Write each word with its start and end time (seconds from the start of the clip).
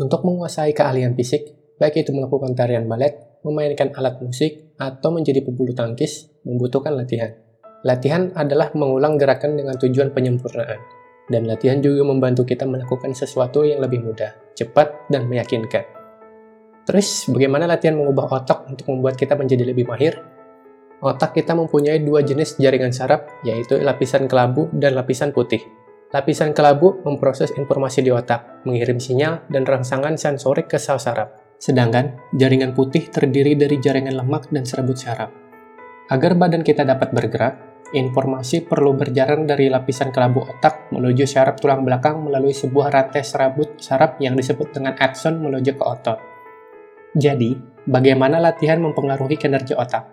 Untuk 0.00 0.24
menguasai 0.24 0.72
keahlian 0.72 1.12
fisik, 1.12 1.76
baik 1.76 2.00
itu 2.00 2.16
melakukan 2.16 2.56
tarian 2.56 2.88
balet, 2.88 3.20
memainkan 3.44 3.92
alat 3.92 4.16
musik, 4.24 4.72
atau 4.80 5.12
menjadi 5.12 5.44
pebulu 5.44 5.76
tangkis, 5.76 6.32
membutuhkan 6.48 6.96
latihan. 6.96 7.36
Latihan 7.84 8.32
adalah 8.32 8.72
mengulang 8.72 9.20
gerakan 9.20 9.60
dengan 9.60 9.76
tujuan 9.76 10.16
penyempurnaan, 10.16 10.80
dan 11.28 11.44
latihan 11.44 11.84
juga 11.84 12.00
membantu 12.08 12.48
kita 12.48 12.64
melakukan 12.64 13.12
sesuatu 13.12 13.60
yang 13.68 13.84
lebih 13.84 14.00
mudah, 14.00 14.32
cepat, 14.56 15.12
dan 15.12 15.28
meyakinkan. 15.28 15.84
Terus, 16.88 17.28
bagaimana 17.28 17.68
latihan 17.68 18.00
mengubah 18.00 18.40
otak 18.40 18.72
untuk 18.72 18.88
membuat 18.88 19.20
kita 19.20 19.36
menjadi 19.36 19.68
lebih 19.68 19.84
mahir? 19.84 20.16
Otak 21.04 21.36
kita 21.36 21.52
mempunyai 21.52 22.00
dua 22.00 22.24
jenis 22.24 22.56
jaringan 22.56 22.92
saraf, 22.92 23.28
yaitu 23.44 23.76
lapisan 23.76 24.24
kelabu 24.24 24.72
dan 24.72 24.96
lapisan 24.96 25.28
putih. 25.28 25.60
Lapisan 26.10 26.50
kelabu 26.50 26.98
memproses 27.06 27.54
informasi 27.54 28.02
di 28.02 28.10
otak, 28.10 28.66
mengirim 28.66 28.98
sinyal 28.98 29.46
dan 29.46 29.62
rangsangan 29.62 30.18
sensorik 30.18 30.66
ke 30.66 30.74
sel 30.74 30.98
saraf. 30.98 31.30
Sedangkan 31.54 32.18
jaringan 32.34 32.74
putih 32.74 33.06
terdiri 33.14 33.54
dari 33.54 33.78
jaringan 33.78 34.18
lemak 34.18 34.50
dan 34.50 34.66
serabut 34.66 34.98
saraf. 34.98 35.30
Agar 36.10 36.34
badan 36.34 36.66
kita 36.66 36.82
dapat 36.82 37.14
bergerak, 37.14 37.86
informasi 37.94 38.66
perlu 38.66 38.98
berjalan 38.98 39.46
dari 39.46 39.70
lapisan 39.70 40.10
kelabu 40.10 40.42
otak 40.50 40.90
menuju 40.90 41.30
saraf 41.30 41.62
tulang 41.62 41.86
belakang 41.86 42.26
melalui 42.26 42.58
sebuah 42.58 42.90
rantai 42.90 43.22
serabut 43.22 43.78
saraf 43.78 44.18
yang 44.18 44.34
disebut 44.34 44.74
dengan 44.74 44.98
akson 44.98 45.38
menuju 45.38 45.78
ke 45.78 45.84
otot. 45.86 46.18
Jadi, 47.14 47.54
bagaimana 47.86 48.42
latihan 48.42 48.82
mempengaruhi 48.82 49.38
kinerja 49.38 49.78
otak? 49.78 50.10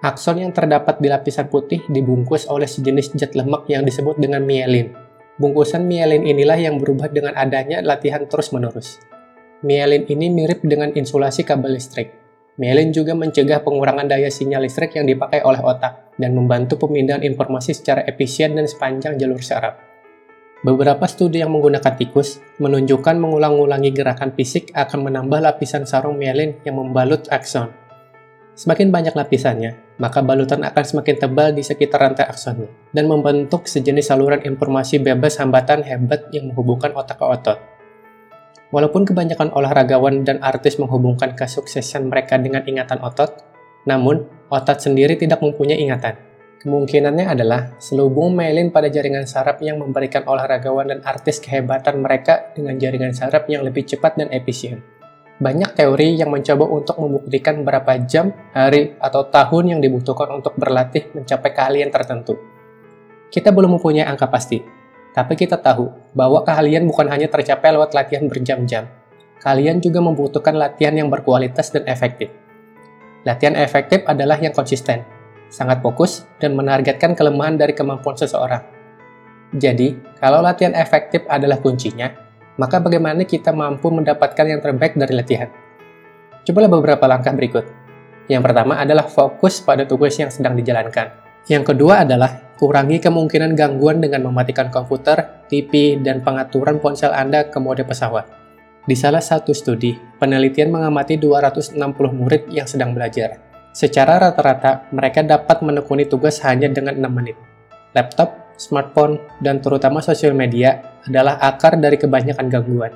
Akson 0.00 0.40
yang 0.40 0.56
terdapat 0.56 1.04
di 1.04 1.12
lapisan 1.12 1.52
putih 1.52 1.84
dibungkus 1.84 2.48
oleh 2.48 2.68
sejenis 2.68 3.12
zat 3.12 3.36
lemak 3.36 3.68
yang 3.68 3.84
disebut 3.84 4.16
dengan 4.16 4.40
mielin. 4.40 5.03
Bungkusan 5.34 5.82
mielin 5.90 6.22
inilah 6.22 6.54
yang 6.54 6.78
berubah 6.78 7.10
dengan 7.10 7.34
adanya 7.34 7.82
latihan 7.82 8.22
terus-menerus. 8.30 9.02
Mielin 9.66 10.06
ini 10.06 10.30
mirip 10.30 10.62
dengan 10.62 10.94
insulasi 10.94 11.42
kabel 11.42 11.74
listrik. 11.74 12.14
Mielin 12.54 12.94
juga 12.94 13.18
mencegah 13.18 13.66
pengurangan 13.66 14.06
daya 14.06 14.30
sinyal 14.30 14.62
listrik 14.62 14.94
yang 14.94 15.10
dipakai 15.10 15.42
oleh 15.42 15.58
otak 15.58 16.14
dan 16.22 16.38
membantu 16.38 16.86
pemindahan 16.86 17.26
informasi 17.26 17.74
secara 17.74 18.06
efisien 18.06 18.54
dan 18.54 18.70
sepanjang 18.70 19.18
jalur 19.18 19.42
saraf. 19.42 19.74
Beberapa 20.62 21.02
studi 21.10 21.42
yang 21.42 21.50
menggunakan 21.50 21.98
tikus 21.98 22.38
menunjukkan 22.62 23.18
mengulang-ulangi 23.18 23.90
gerakan 23.90 24.32
fisik 24.38 24.70
akan 24.70 25.10
menambah 25.10 25.42
lapisan 25.42 25.82
sarung 25.82 26.14
mielin 26.14 26.54
yang 26.62 26.78
membalut 26.78 27.26
akson. 27.34 27.74
Semakin 28.54 28.94
banyak 28.94 29.18
lapisannya, 29.18 29.98
maka 29.98 30.22
balutan 30.22 30.62
akan 30.62 30.84
semakin 30.86 31.18
tebal 31.18 31.50
di 31.50 31.66
sekitar 31.66 32.06
rantai 32.06 32.30
aksonnya 32.30 32.70
dan 32.94 33.10
membentuk 33.10 33.66
sejenis 33.66 34.14
saluran 34.14 34.46
informasi 34.46 35.02
bebas 35.02 35.42
hambatan 35.42 35.82
hebat 35.82 36.30
yang 36.30 36.54
menghubungkan 36.54 36.94
otak 36.94 37.18
ke 37.18 37.26
otot. 37.26 37.58
Walaupun 38.70 39.10
kebanyakan 39.10 39.50
olahragawan 39.50 40.22
dan 40.22 40.38
artis 40.38 40.78
menghubungkan 40.78 41.34
kesuksesan 41.34 42.06
mereka 42.06 42.38
dengan 42.38 42.62
ingatan 42.62 43.02
otot, 43.02 43.42
namun 43.90 44.22
otot 44.46 44.78
sendiri 44.78 45.18
tidak 45.18 45.42
mempunyai 45.42 45.82
ingatan. 45.82 46.14
Kemungkinannya 46.62 47.26
adalah 47.28 47.74
selubung 47.82 48.38
myelin 48.38 48.70
pada 48.70 48.86
jaringan 48.86 49.26
saraf 49.26 49.60
yang 49.60 49.82
memberikan 49.82 50.24
olahragawan 50.30 50.94
dan 50.94 51.02
artis 51.02 51.42
kehebatan 51.42 52.00
mereka 52.00 52.54
dengan 52.54 52.78
jaringan 52.78 53.12
saraf 53.12 53.50
yang 53.50 53.66
lebih 53.66 53.82
cepat 53.82 54.16
dan 54.16 54.30
efisien. 54.30 54.93
Banyak 55.34 55.74
teori 55.74 56.14
yang 56.14 56.30
mencoba 56.30 56.62
untuk 56.70 56.94
membuktikan 56.94 57.66
berapa 57.66 57.98
jam, 58.06 58.30
hari, 58.54 58.94
atau 59.02 59.26
tahun 59.26 59.74
yang 59.74 59.80
dibutuhkan 59.82 60.30
untuk 60.30 60.54
berlatih 60.54 61.10
mencapai 61.10 61.50
keahlian 61.50 61.90
tertentu. 61.90 62.38
Kita 63.34 63.50
belum 63.50 63.74
mempunyai 63.74 64.06
angka 64.06 64.30
pasti, 64.30 64.62
tapi 65.10 65.34
kita 65.34 65.58
tahu 65.58 65.90
bahwa 66.14 66.46
keahlian 66.46 66.86
bukan 66.86 67.10
hanya 67.10 67.26
tercapai 67.26 67.74
lewat 67.74 67.98
latihan 67.98 68.30
berjam-jam. 68.30 68.86
Kalian 69.42 69.82
juga 69.82 69.98
membutuhkan 69.98 70.54
latihan 70.54 70.94
yang 70.94 71.10
berkualitas 71.10 71.74
dan 71.74 71.82
efektif. 71.90 72.30
Latihan 73.26 73.58
efektif 73.58 74.06
adalah 74.06 74.38
yang 74.38 74.54
konsisten, 74.54 75.02
sangat 75.50 75.82
fokus, 75.82 76.30
dan 76.38 76.54
menargetkan 76.54 77.18
kelemahan 77.18 77.58
dari 77.58 77.74
kemampuan 77.74 78.14
seseorang. 78.14 78.62
Jadi, 79.54 79.98
kalau 80.22 80.42
latihan 80.42 80.78
efektif 80.78 81.26
adalah 81.26 81.58
kuncinya, 81.58 82.23
maka 82.54 82.78
bagaimana 82.78 83.26
kita 83.26 83.50
mampu 83.50 83.90
mendapatkan 83.90 84.46
yang 84.46 84.62
terbaik 84.62 84.94
dari 84.94 85.14
latihan? 85.14 85.50
Cobalah 86.44 86.70
beberapa 86.70 87.04
langkah 87.10 87.34
berikut. 87.34 87.66
Yang 88.30 88.42
pertama 88.46 88.78
adalah 88.80 89.08
fokus 89.08 89.58
pada 89.64 89.84
tugas 89.84 90.14
yang 90.16 90.30
sedang 90.30 90.54
dijalankan. 90.54 91.10
Yang 91.44 91.74
kedua 91.74 92.08
adalah 92.08 92.54
kurangi 92.56 93.02
kemungkinan 93.02 93.52
gangguan 93.52 94.00
dengan 94.00 94.24
mematikan 94.28 94.72
komputer, 94.72 95.44
TV, 95.50 96.00
dan 96.00 96.24
pengaturan 96.24 96.80
ponsel 96.80 97.12
Anda 97.12 97.48
ke 97.52 97.58
mode 97.60 97.84
pesawat. 97.84 98.24
Di 98.84 98.96
salah 98.96 99.24
satu 99.24 99.56
studi, 99.56 99.96
penelitian 100.20 100.68
mengamati 100.68 101.16
260 101.16 101.76
murid 102.12 102.48
yang 102.52 102.68
sedang 102.68 102.92
belajar. 102.92 103.40
Secara 103.72 104.20
rata-rata, 104.20 104.86
mereka 104.92 105.24
dapat 105.24 105.64
menekuni 105.64 106.04
tugas 106.04 106.38
hanya 106.44 106.68
dengan 106.68 106.96
6 107.00 107.08
menit. 107.08 107.36
Laptop 107.96 108.43
smartphone, 108.56 109.20
dan 109.42 109.58
terutama 109.60 110.00
sosial 110.00 110.32
media 110.32 111.00
adalah 111.06 111.38
akar 111.42 111.76
dari 111.78 111.98
kebanyakan 112.00 112.46
gangguan. 112.48 112.92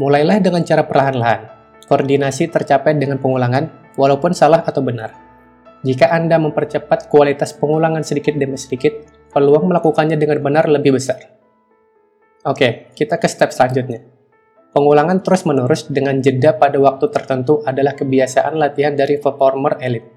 Mulailah 0.00 0.40
dengan 0.40 0.64
cara 0.64 0.86
perlahan-lahan. 0.88 1.40
Koordinasi 1.86 2.48
tercapai 2.48 2.96
dengan 2.96 3.20
pengulangan, 3.20 3.94
walaupun 4.00 4.32
salah 4.32 4.64
atau 4.64 4.80
benar. 4.80 5.12
Jika 5.82 6.08
Anda 6.14 6.38
mempercepat 6.38 7.10
kualitas 7.10 7.52
pengulangan 7.58 8.06
sedikit 8.06 8.38
demi 8.38 8.54
sedikit, 8.54 8.94
peluang 9.34 9.66
melakukannya 9.66 10.14
dengan 10.14 10.38
benar 10.38 10.70
lebih 10.70 10.94
besar. 10.94 11.18
Oke, 12.46 12.90
kita 12.94 13.18
ke 13.18 13.26
step 13.26 13.50
selanjutnya. 13.50 14.02
Pengulangan 14.72 15.20
terus-menerus 15.20 15.92
dengan 15.92 16.16
jeda 16.24 16.56
pada 16.56 16.80
waktu 16.80 17.12
tertentu 17.12 17.60
adalah 17.66 17.92
kebiasaan 17.92 18.56
latihan 18.56 18.96
dari 18.96 19.20
performer 19.20 19.76
elite. 19.84 20.08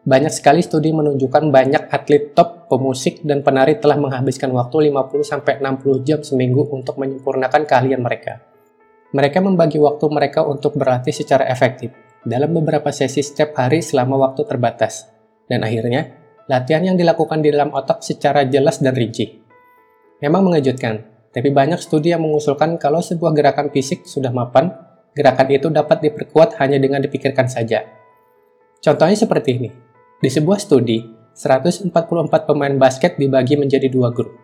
Banyak 0.00 0.32
sekali 0.32 0.64
studi 0.64 0.96
menunjukkan 0.96 1.52
banyak 1.52 1.92
atlet 1.92 2.32
top, 2.32 2.59
pemusik, 2.70 3.26
dan 3.26 3.42
penari 3.42 3.82
telah 3.82 3.98
menghabiskan 3.98 4.54
waktu 4.54 4.94
50-60 4.94 6.06
jam 6.06 6.22
seminggu 6.22 6.70
untuk 6.70 6.96
menyempurnakan 7.02 7.66
keahlian 7.66 7.98
mereka. 7.98 8.38
Mereka 9.10 9.42
membagi 9.42 9.82
waktu 9.82 10.06
mereka 10.06 10.46
untuk 10.46 10.78
berlatih 10.78 11.10
secara 11.10 11.50
efektif 11.50 11.90
dalam 12.22 12.54
beberapa 12.54 12.94
sesi 12.94 13.26
setiap 13.26 13.58
hari 13.58 13.82
selama 13.82 14.30
waktu 14.30 14.46
terbatas. 14.46 15.10
Dan 15.50 15.66
akhirnya, 15.66 16.14
latihan 16.46 16.86
yang 16.86 16.96
dilakukan 16.96 17.42
di 17.42 17.50
dalam 17.50 17.74
otak 17.74 18.06
secara 18.06 18.46
jelas 18.46 18.78
dan 18.78 18.94
rinci. 18.94 19.42
Memang 20.22 20.46
mengejutkan, 20.46 21.02
tapi 21.34 21.50
banyak 21.50 21.82
studi 21.82 22.14
yang 22.14 22.22
mengusulkan 22.22 22.78
kalau 22.78 23.02
sebuah 23.02 23.34
gerakan 23.34 23.74
fisik 23.74 24.06
sudah 24.06 24.30
mapan, 24.30 24.70
gerakan 25.10 25.48
itu 25.50 25.66
dapat 25.74 26.06
diperkuat 26.06 26.54
hanya 26.62 26.78
dengan 26.78 27.02
dipikirkan 27.02 27.50
saja. 27.50 27.82
Contohnya 28.78 29.18
seperti 29.18 29.50
ini. 29.58 29.70
Di 30.20 30.28
sebuah 30.28 30.60
studi, 30.60 31.19
144 31.34 31.92
pemain 32.46 32.74
basket 32.74 33.14
dibagi 33.16 33.54
menjadi 33.54 33.86
dua 33.86 34.10
grup. 34.10 34.34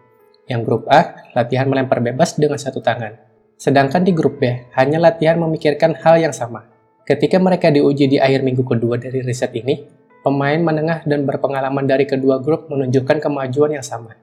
Yang 0.46 0.60
grup 0.62 0.82
A, 0.86 1.26
latihan 1.34 1.66
melempar 1.66 1.98
bebas 1.98 2.38
dengan 2.38 2.56
satu 2.56 2.78
tangan. 2.78 3.18
Sedangkan 3.58 4.06
di 4.06 4.14
grup 4.14 4.38
B, 4.38 4.70
hanya 4.78 5.02
latihan 5.02 5.40
memikirkan 5.42 5.98
hal 5.98 6.22
yang 6.22 6.30
sama. 6.30 6.66
Ketika 7.02 7.42
mereka 7.42 7.70
diuji 7.70 8.06
di 8.06 8.18
akhir 8.18 8.46
minggu 8.46 8.62
kedua 8.62 8.98
dari 8.98 9.22
riset 9.22 9.50
ini, 9.58 9.82
pemain 10.22 10.58
menengah 10.58 11.02
dan 11.06 11.26
berpengalaman 11.26 11.86
dari 11.86 12.06
kedua 12.06 12.38
grup 12.38 12.70
menunjukkan 12.70 13.18
kemajuan 13.22 13.78
yang 13.78 13.86
sama. 13.86 14.14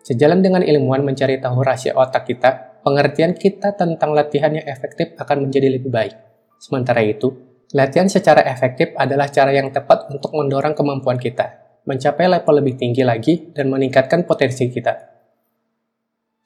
Sejalan 0.00 0.40
dengan 0.40 0.64
ilmuwan 0.64 1.04
mencari 1.04 1.40
tahu 1.40 1.60
rahasia 1.60 1.92
otak 1.96 2.28
kita, 2.28 2.80
pengertian 2.84 3.36
kita 3.36 3.76
tentang 3.76 4.16
latihan 4.16 4.52
yang 4.52 4.64
efektif 4.68 5.12
akan 5.20 5.48
menjadi 5.48 5.68
lebih 5.76 5.92
baik. 5.92 6.16
Sementara 6.60 7.04
itu, 7.04 7.50
Latihan 7.70 8.10
secara 8.10 8.42
efektif 8.50 8.90
adalah 8.98 9.30
cara 9.30 9.54
yang 9.54 9.70
tepat 9.70 10.10
untuk 10.10 10.34
mendorong 10.34 10.74
kemampuan 10.74 11.14
kita, 11.22 11.69
mencapai 11.90 12.30
level 12.30 12.54
lebih 12.62 12.78
tinggi 12.78 13.02
lagi, 13.02 13.50
dan 13.50 13.66
meningkatkan 13.66 14.22
potensi 14.22 14.70
kita. 14.70 14.94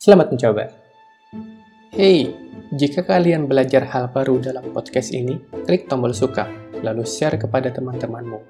Selamat 0.00 0.32
mencoba. 0.32 0.65
Hey, 1.93 2.32
jika 2.72 3.05
kalian 3.05 3.44
belajar 3.44 3.84
hal 3.93 4.08
baru 4.08 4.41
dalam 4.41 4.73
podcast 4.73 5.12
ini, 5.12 5.37
klik 5.69 5.85
tombol 5.85 6.17
suka, 6.17 6.49
lalu 6.81 7.05
share 7.05 7.37
kepada 7.37 7.69
teman-temanmu. 7.69 8.41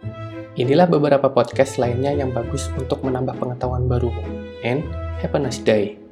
Inilah 0.55 0.87
beberapa 0.87 1.35
podcast 1.35 1.82
lainnya 1.82 2.14
yang 2.14 2.31
bagus 2.31 2.70
untuk 2.79 3.02
menambah 3.02 3.35
pengetahuan 3.43 3.91
barumu. 3.91 4.23
And 4.62 4.87
have 5.19 5.35
a 5.35 5.43
nice 5.43 5.58
day. 5.58 6.04